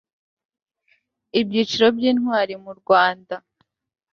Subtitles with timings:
[1.39, 3.35] ibyiciro by'intwari mu rwanda